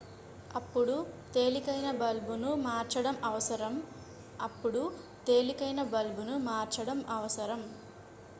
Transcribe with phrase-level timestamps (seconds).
[0.55, 0.93] అప్పుడు
[1.33, 3.75] తేలికైన బల్బును మార్చడం అవసరం
[4.39, 4.81] అప్పుడు
[5.27, 7.63] తేలికైన బల్బును మార్చడం అవసరం